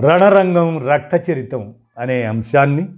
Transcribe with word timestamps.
రణరంగం 0.00 0.88
రక్తచరితం 0.88 1.74
అనే 1.98 2.22
అంశాన్ని 2.22 2.88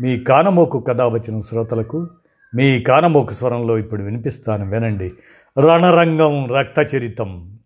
మీ 0.00 0.20
కానమోకు 0.20 0.80
కథ 0.80 1.00
వచ్చిన 1.00 1.40
శ్రోతలకు 1.40 2.08
మీ 2.54 2.82
కానమోకు 2.82 3.32
స్వరంలో 3.32 3.78
ఇప్పుడు 3.78 4.02
వినిపిస్తాను 4.02 4.70
వినండి. 4.70 5.12
రణరంగం 5.60 6.46
రక్తచరితం. 6.46 7.58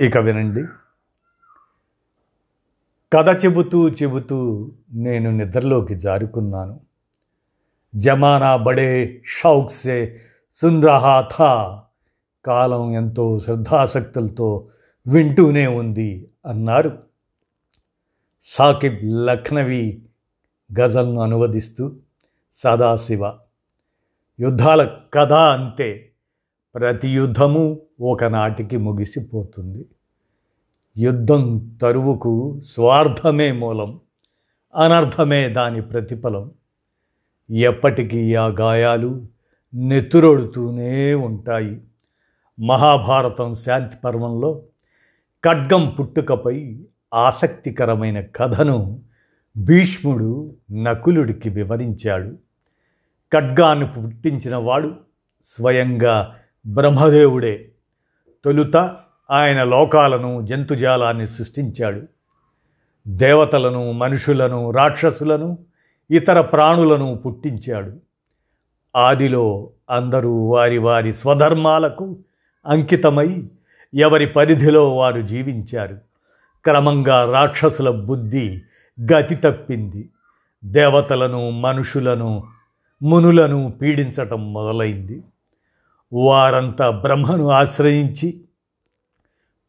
ఇక 0.00 0.18
వినండి. 0.18 0.64
కథ 3.12 3.44
చెబుతూ 3.44 3.88
చెబుతూ 3.88 4.70
నేను 4.92 5.30
నిద్రలోకి 5.30 5.94
జారుకున్నాను. 5.94 6.80
జమానా 7.96 8.56
బడే 8.56 9.22
షౌక్సే 9.26 10.20
సే 10.56 10.80
కాలం 12.46 12.94
ఎంతో 12.94 13.40
శ్రద్ధాసక్తులతో 13.40 14.68
వింటూనే 15.06 15.66
ఉంది 15.66 16.30
అన్నారు. 16.46 17.11
సాకిబ్ 18.54 18.98
లక్నవి 19.04 20.02
గజల్ను 20.80 21.20
అనువదిస్తూ 21.20 21.96
సదాశివ 22.54 23.32
యుద్ధాల 24.40 24.98
కథ 25.14 25.32
అంతే 25.32 26.12
ప్రతి 26.74 27.08
యుద్ధము 27.08 27.80
ఒకనాటికి 28.00 28.76
ముగిసిపోతుంది. 28.76 29.86
యుద్ధం 30.98 31.78
తరువుకు 31.82 32.60
స్వార్థమే 32.66 33.52
మూలం 33.52 34.00
అనర్థమే 34.74 35.48
దాని 35.48 35.82
ప్రతిఫలం. 35.82 36.50
ఎప్పటికీ 37.50 38.34
ఆ 38.34 38.46
గాయాలు 38.46 39.26
నెత్తురొడుతూనే 39.74 41.14
ఉంటాయి. 41.14 41.80
మహాభారతం 42.60 43.54
శాంతి 43.54 43.96
పర్వంలో 44.04 44.62
ఖడ్గం 45.44 45.96
పుట్టుకపై 45.98 46.86
ఆసక్తికరమైన 47.14 48.20
కథను 48.20 49.02
భీష్ముడు 49.56 50.54
నకులుడికి 50.72 51.48
వివరించాడు. 51.48 52.36
ఖడ్గాను 53.32 53.86
పుట్టించిన 53.86 54.56
వాడు 54.56 54.94
స్వయంగా 55.44 56.34
బ్రహ్మదేవుడే. 56.66 57.68
తొలుత 58.44 58.76
ఆయన 59.30 59.64
లోకాలను 59.64 60.46
జంతుజాలాన్ని 60.46 61.28
సృష్టించాడు. 61.28 62.02
దేవతలను 63.08 63.92
మనుషులను 63.92 64.70
రాక్షసులను 64.70 65.58
ఇతర 66.10 66.40
ప్రాణులను 66.40 67.22
పుట్టించాడు. 67.26 67.92
ఆదిలో 68.96 69.70
అందరూ 69.90 70.48
వారి 70.48 70.78
వారి 70.78 71.14
స్వధర్మాలకు 71.14 72.18
అంకితమై 72.66 73.48
ఎవరి 73.94 74.26
పరిధిలో 74.26 74.96
వారు 74.96 75.20
జీవించారు. 75.20 76.11
క్రమంగా 76.64 77.32
రాక్షసుల 77.32 77.90
బుద్ధి 77.90 78.62
గతి 79.12 79.34
తప్పింది. 79.34 80.08
దేవతలను 80.64 81.50
మనుషులను 81.50 82.48
మునులను 83.02 83.78
పీడించటం 83.82 84.52
మొదలైంది. 84.52 85.24
వారంతా 86.12 86.90
బ్రహ్మను 86.90 87.48
ఆశ్రయించి 87.48 88.40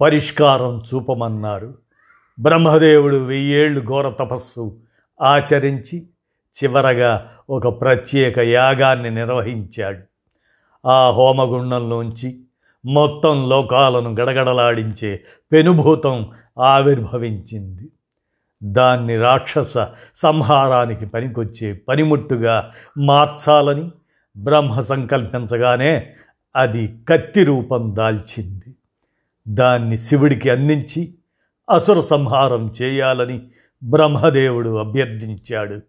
పరిష్కారం 0.01 0.83
చూపమన్నారు. 0.93 1.75
బ్రహ్మదేవుడు 2.39 3.15
వెయ్యేళ్ళు 3.15 3.81
ఘోర 3.81 4.09
తపస్సు 4.09 4.77
ఆచరించి 5.21 6.07
చివరగా 6.63 7.29
ఒక 7.49 7.81
ప్రత్యేక 7.81 8.39
యాగాన్ని 8.39 9.09
నిర్వహించాడు. 9.09 9.99
ఆ 10.87 11.09
హోమగుండంలోంచి 11.09 12.39
మొత్తం 12.85 13.49
లోకాలను 13.49 14.09
గడగడలాడించే 14.09 15.23
పెనుభూతం 15.51 16.31
ఆవిర్భవించింది. 16.59 17.89
దాన్ని 18.63 19.17
రాక్షస 19.17 19.87
సంహారానికి 20.17 21.05
పనికొచ్చే 21.05 21.73
పనిముట్టుగా 21.73 22.71
మార్చాలని 22.97 23.91
బ్రహ్మ 24.37 24.81
సంకల్పించగానే 24.81 26.09
అది 26.55 26.95
కత్తి 27.09 27.43
రూపం 27.43 27.95
దాల్చింది. 27.95 28.73
దాన్ని 29.47 29.97
శివుడికి 29.97 30.49
అందించి 30.49 31.13
అసుర 31.69 31.99
సంహారం 31.99 32.73
చేయాలని 32.81 33.47
బ్రహ్మదేవుడు 33.83 34.75
అభ్యర్థించాడు. 34.75 35.81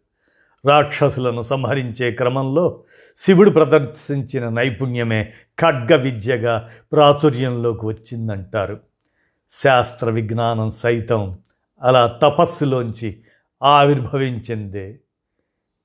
రాక్షసులను 0.69 1.43
సంహరించే 1.43 2.11
క్రమంలో 2.11 2.83
శివుడు 3.17 3.51
ప్రదర్శించిన 3.51 4.49
నైపుణ్యమే 4.49 5.33
ఖడ్గ 5.61 5.97
విద్యగా 5.97 6.69
ప్రాచుర్యంలోకి 6.93 7.87
వచ్చిందంటారు. 7.87 8.81
శాస్త్ర 9.63 10.11
విజ్ఞానం 10.11 10.71
సైతం 10.71 11.39
అలా 11.83 12.07
తపస్సులోంచి 12.07 13.23
ఆవిర్భవించిందే. 13.63 14.99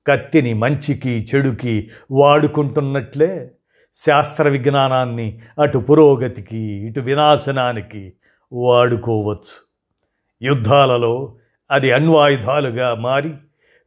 కత్తిని 0.06 0.54
మంచికి 0.54 1.28
చెడుకి 1.34 1.90
వాడుకుంటున్నట్లే 2.10 3.50
శాస్త్ర 3.96 4.48
విజ్ఞానాన్ని 4.48 5.40
అటు 5.60 5.78
పురోగతికి 5.78 6.58
ఇటు 6.58 7.00
వినాశనానికి 7.00 8.12
వాడుకోవచ్చు. 8.52 9.54
యుద్ధాలలో 10.42 11.34
అది 11.70 11.92
అణ్వాయుధాలుగా 11.92 12.94
మారి 12.94 13.34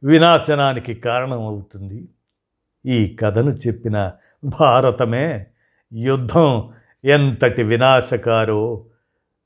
వినాశనానికి 0.04 0.94
కారణమవుతుంది. 0.94 2.08
ఈ 2.86 3.16
కథను 3.16 3.50
చెప్పిన 3.50 4.12
భారతమే 4.44 5.46
యుద్ధం 5.92 6.72
ఎంతటి 7.04 7.62
వినాశకారో 7.62 8.84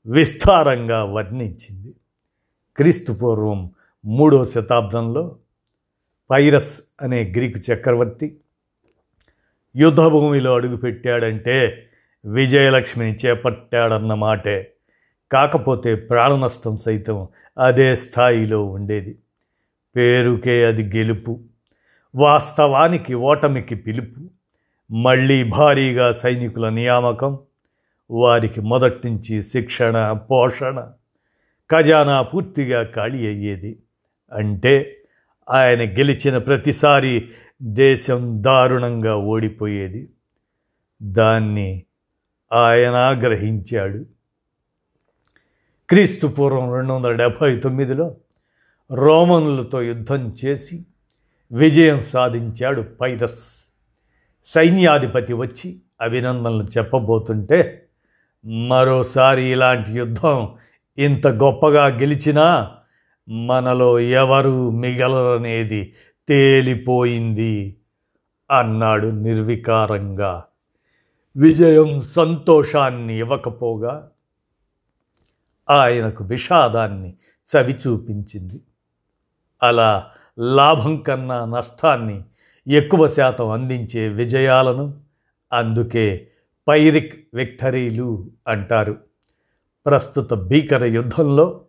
విస్తారంగా 0.07 1.03
వర్ణించింది. 1.03 1.93
క్రీస్తు 2.77 3.11
పూర్వం 3.11 3.71
మూడో 4.05 4.45
శతాబ్దంలో 4.45 5.35
పైరస్ 6.31 6.81
అనే 7.01 7.23
గ్రీకు 7.23 7.73
చక్రవర్తి 7.73 8.37
యుద్ధభూమిలో 9.75 10.55
అడుగుపెట్టాడంటే 10.55 11.89
విజయలక్ష్మిని 12.25 13.17
చేపట్టాడన్న 13.25 14.13
మాటే. 14.13 14.71
కాకపోతే 15.31 15.95
ప్రాణనష్టం 15.95 16.77
సైతం 16.77 17.27
అదే 17.59 17.95
స్థాయిలో 17.95 18.65
ఉండేది. 18.65 19.19
పేరుకే 19.95 20.65
అది 20.65 20.97
గెలుపు 20.97 21.39
వాస్తవానికి 22.15 23.13
ఓటమికి 23.13 23.75
పిలుపు 23.75 24.29
మళ్ళీ 24.93 25.43
భారీగా 25.43 26.11
సైనికుల 26.11 26.69
నియామకం 26.69 27.39
వారికి 28.11 28.61
మొదటి 28.61 29.09
నుంచి 29.09 29.43
శిక్షణ 29.43 30.11
పోషణ 30.11 30.91
ఖజానా 31.71 32.21
పూర్తిగా 32.21 32.83
ఖాళీ 32.83 33.27
అయ్యేది. 33.27 33.79
అంటే 34.31 34.97
ఆయన 35.49 35.79
గెలిచిన 35.79 36.37
ప్రతిసారి 36.37 37.29
దేశం 37.63 38.43
దారుణంగా 38.43 39.15
ఓడిపోయేది. 39.15 40.09
దాన్ని 41.03 41.83
ఆయన 42.53 43.21
గ్రహించాడు 43.21 44.05
క్రీస్తు 45.89 46.27
పూర్వం 46.27 46.73
రెండు 46.73 46.93
వందల 46.93 47.11
డెబ్భై 47.11 47.55
తొమ్మిదిలో 47.55 48.15
రోమన్లతో 48.91 49.81
యుద్ధం 49.81 50.35
చేసి 50.45 50.85
విజయం 51.51 51.99
సాధించాడు 51.99 52.81
పైరస్. 52.81 53.43
సైన్యాధిపతి 54.45 55.33
వచ్చి 55.33 55.81
అభినందనలు 56.01 56.63
చెప్పబోతుంటే 56.63 57.85
మరోసారి 58.45 59.51
ఇలాంటి 59.51 59.91
యుద్ధం 59.91 60.55
ఇంత 60.97 61.27
గొప్పగా 61.27 61.85
గెలిచినా 61.85 62.71
మనలో 63.29 63.99
ఎవరు 63.99 64.69
మిగలరనేది 64.69 65.93
తేలిపోయింది 66.29 67.75
అన్నాడు 68.51 69.07
నిర్వికారంగా. 69.07 70.43
విజయం 71.37 72.01
సంతోషాన్ని 72.01 73.19
ఇవ్వకపోగా 73.19 74.09
ఆయనకు 75.69 76.23
విషాదాన్ని 76.23 77.13
చవి 77.49 77.73
చూపించింది 77.73 78.61
అలా 79.63 80.07
లాభం 80.39 80.97
కన్నా 80.97 81.45
నష్టాన్ని 81.45 82.23
ఎక్కువ 82.67 83.07
శాతం 83.07 83.49
అందించే 83.49 84.09
విజయాలను 84.09 84.93
అందుకే 85.53 86.28
పైరిక్ 86.69 87.27
విక్టరీలు 87.33 88.31
అంటారు. 88.47 88.97
ప్రస్తుత 89.85 90.33
భీకర 90.33 90.85
యుద్ధంలో 90.85 91.61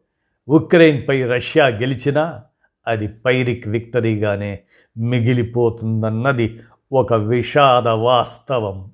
ఉక్రెయిన్పై 0.48 1.22
రష్యా 1.22 1.66
గెలిచినా 1.66 2.42
అది 2.86 3.08
పైరిక్ 3.08 3.68
విక్టరీగానే 3.68 4.60
మిగిలిపోతుందన్నది 4.98 6.60
ఒక 6.92 7.12
విషాద 7.12 7.88
వాస్తవం. 7.88 8.90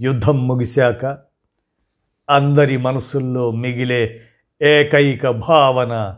యుద్ధం 0.00 0.48
ముగిశాక 0.48 1.18
అందరి 2.30 2.76
మనసుల్లో 2.76 3.50
మిగిలే 3.50 4.20
ఏకైక 4.62 5.28
భావన 5.28 6.16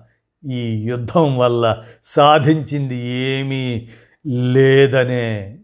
ఈ 0.50 0.82
యుద్ధం 0.82 1.38
వల్ల 1.38 1.84
సాధించింది 2.04 2.96
ఏమీ 3.06 3.88
లేదనే 4.26 5.58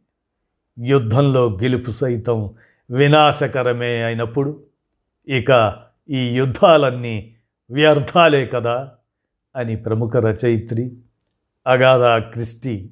యుద్ధంలో 0.78 1.58
గెలుపు 1.62 1.90
సైతం 1.90 2.54
వినాశకరమే 2.90 4.02
అయినప్పుడు 4.02 4.62
ఇక 5.28 5.72
ఈ 6.10 6.28
యుద్ధాలన్నీ 6.28 7.34
వ్యర్థాలే 7.70 8.46
కదా 8.46 8.92
అని 9.56 9.76
ప్రముఖ 9.76 10.16
రచయిత్రి 10.16 10.96
అగాధా 11.66 12.18
క్రిస్టి 12.18 12.90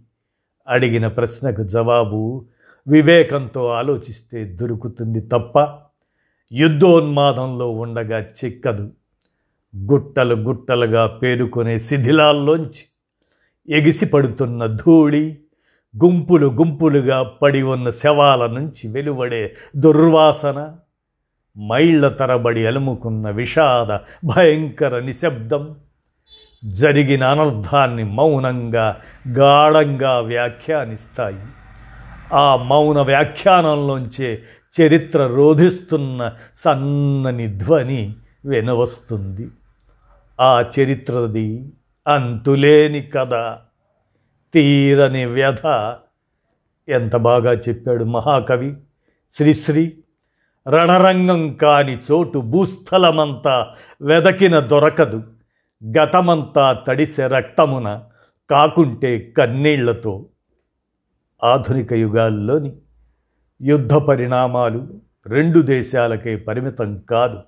అడిగిన 0.69 1.07
ప్రశ్నకు 1.07 1.63
జవాబు 1.63 2.45
వివేకంతో 2.89 3.67
ఆలోచిస్తే 3.67 4.45
దొరుకుతుంది 4.45 5.21
తప్ప 5.21 5.79
యుద్ధోన్మాదంలో 6.53 7.71
ఉండగా 7.71 8.21
చిక్కదు. 8.21 8.91
గుట్టలు 9.77 10.35
గుట్టలుగా 10.35 11.07
పేరుకొనే 11.07 11.79
శిథిలాల్లోంచి 11.79 12.85
ఎగిసిపడుతున్న 13.69 14.67
ధూళి 14.67 15.42
గుంపులు 15.97 16.47
గుంపులుగా 16.47 17.23
పడి 17.23 17.63
ఉన్న 17.63 17.91
శవాల 17.91 18.47
నుంచి 18.47 18.93
వెలువడే 18.93 19.55
దుర్వాసన 19.77 20.77
మైళ్ళ 21.59 22.09
తరబడి 22.09 22.67
అలుముకున్న 22.67 23.31
విషాద 23.31 23.99
భయంకర 24.27 24.99
నిశ్శబ్దం 24.99 25.77
జరిగిన 26.65 27.25
అనర్థాన్ని 27.25 28.05
మౌనంగా 28.05 28.97
గాఢంగా 29.29 30.19
వ్యాఖ్యానిస్తాయి. 30.19 31.41
ఆ 32.33 32.57
మౌన 32.57 33.01
వ్యాఖ్యానంలోంచే 33.01 34.43
చరిత్ర 34.81 35.27
రోధిస్తున్న 35.27 36.33
సన్నని 36.57 37.59
ధ్వని 37.59 38.15
వెనవస్తుంది. 38.45 39.49
ఆ 40.41 40.65
చరిత్రది 40.81 41.73
అంతులేని 42.09 43.03
కథ. 43.03 43.57
తీరని 44.55 45.25
వ్యధ. 45.25 45.95
ఎంత 46.89 47.17
బాగా 47.17 47.53
చెప్పాడు 47.53 48.05
మహాకవి. 48.05 48.75
శ్రీశ్రీ 49.33 49.99
రణరంగం 50.69 51.55
కాని 51.55 51.99
చోటు 51.99 52.39
భూస్థలమంతా 52.39 53.75
వెదకిన 54.03 54.59
దొరకదు. 54.59 55.23
గతమంతా 55.99 56.73
తడిసే 56.73 57.27
రక్తమున 57.27 58.03
కాకుంటే 58.51 59.33
కన్నీళ్ళతో. 59.37 60.27
ఆధునిక 61.45 61.93
యుగాల్లోని 61.93 62.73
యుద్ధ 63.63 63.95
పరిణామాలు 63.95 64.89
రెండు 65.27 65.61
దేశాలకే 65.61 66.37
పరిమితం 66.37 66.99
కాదు. 66.99 67.39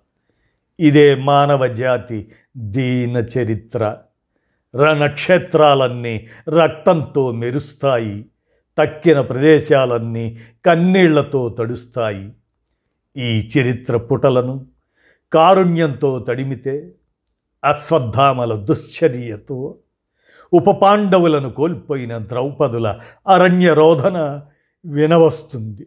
ఇదే 0.81 1.15
మానవ 1.15 1.67
జాతి 1.67 2.33
దీన 2.57 3.17
చరిత్ర. 3.17 3.97
రణక్షేత్రాలన్నీ 4.77 6.27
రక్తంతో 6.49 7.33
మెరుస్తాయి. 7.33 8.27
తక్కిన 8.79 9.21
ప్రదేశాలన్నీ 9.21 10.39
కన్నీళ్ళతో 10.67 11.49
తడుస్తాయి. 11.49 12.31
ఈ 13.17 13.49
చరిత్ర 13.49 13.97
పుటలను 13.97 14.67
కారుణ్యంతో 15.33 16.19
తడిమితే 16.19 16.93
అశ్వత్థామల 17.65 18.55
దుశ్చర్యతో 18.55 19.77
ఉపపాండవులను 20.53 21.51
కోల్పోయిన 21.51 22.19
ద్రౌపదుల 22.19 22.99
అరణ్య 23.29 23.75
రోధన 23.75 24.43
వినవస్తుంది. 24.87 25.87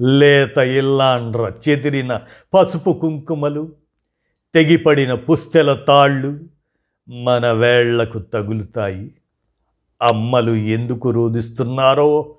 లేత 0.00 0.58
ఇల్లాండ్ర 0.58 1.52
చెదిరిన 1.68 2.20
పసుపు 2.54 2.90
కుంకుమలు 2.90 3.72
తెగిపడిన 4.54 5.14
పుస్తెల 5.14 5.74
తాళ్ళు 5.74 6.55
మన 7.08 7.50
వేళ్ళకు 7.50 8.18
తగులుతాయి. 8.18 9.14
అమ్మలు 10.02 10.52
ఎందుకు 10.52 11.10
రోధిస్తున్నారో 11.10 12.36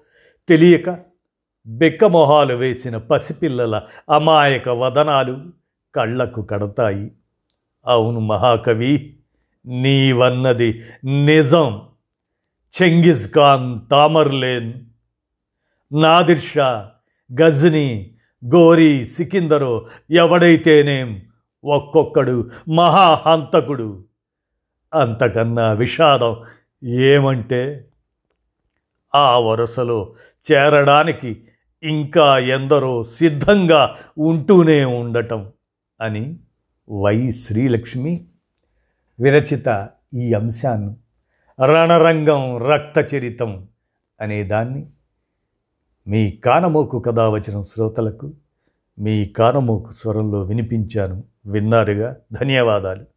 తెలియక 0.50 1.00
బెక్కమొహాలు 1.68 2.54
వేసిన 2.54 2.98
పసిపిల్లల 2.98 3.82
అమాయక 4.10 4.70
వదనాలు 4.70 5.40
కళ్ళకు 5.96 6.42
కడతాయి. 6.42 7.12
అవును 7.88 8.20
మహాకవి 8.20 9.18
నీవన్నది 9.66 10.84
నిజం. 11.26 11.82
Genghis 12.82 13.34
Khan 13.34 13.80
Tamerlane 13.92 14.74
Nadir 15.94 16.40
Shah 16.40 16.92
Ghazni 17.42 18.12
Ghori 18.46 19.06
సికిందరో 19.06 19.88
ఎవడైతేనేం 20.12 21.22
ఒక్కొక్కడు 21.66 22.50
మహాహంతకుడు. 22.76 24.04
అంతకన్నా 24.94 25.72
విషాదం 25.72 26.36
ఏమంటే 26.84 27.88
ఆ 29.16 29.40
వరుసలో 29.40 30.14
చేరడానికి 30.52 31.44
ఇంకా 31.84 32.40
ఎందరో 32.40 33.04
సిద్ధంగా 33.04 33.96
ఉంటూనే 34.18 34.86
ఉండటం 34.86 35.52
అని 36.02 36.40
వై 36.90 37.32
శ్రీలక్ష్మి 37.32 38.26
విరచిత 39.20 39.90
ఈ 40.14 40.34
అంశాన్ని 40.34 40.96
రణరంగం 41.66 42.58
రక్తచరితం 42.58 43.68
అనేదాన్ని 44.22 44.88
మీ 46.08 46.32
కానమోకు 46.32 47.00
కథ 47.00 47.20
వచ్చిన 47.20 47.62
శ్రోతలకు 47.62 48.34
మీ 49.00 49.26
కానమోకు 49.26 49.94
స్వరంలో 49.94 50.42
వినిపించాను. 50.42 51.24
విన్నారుగా? 51.46 52.18
ధన్యవాదాలు. 52.34 53.17